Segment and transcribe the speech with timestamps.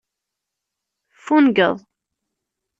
[1.15, 1.77] Ffungeḍ.